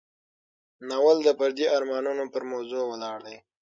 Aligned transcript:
ناول 0.87 1.17
د 1.23 1.29
فردي 1.39 1.65
ارمانونو 1.77 2.23
پر 2.33 2.43
موضوع 2.51 2.83
ولاړ 2.87 3.17
دی. 3.27 3.37